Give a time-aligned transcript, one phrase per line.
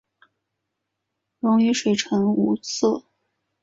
[1.41, 3.05] 溶于水呈无色。